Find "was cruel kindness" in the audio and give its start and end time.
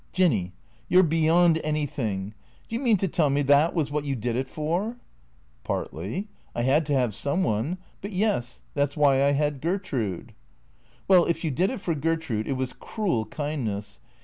12.53-13.99